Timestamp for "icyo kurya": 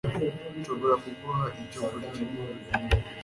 1.63-2.23